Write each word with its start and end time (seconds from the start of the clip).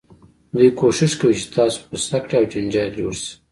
دوی 0.55 0.69
کوښښ 0.79 1.11
کوي 1.19 1.35
چې 1.39 1.47
تاسو 1.57 1.77
غوسه 1.87 2.17
کړي 2.25 2.35
او 2.39 2.49
جنجال 2.53 2.89
جوړ 2.99 3.13
شي. 3.21 3.31